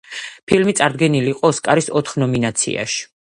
ფილმი 0.51 0.73
წარდგენილი 0.79 1.29
იყო 1.33 1.51
ოსკარის 1.53 1.91
ოთხ 2.01 2.17
ნომინაციაში. 2.25 2.99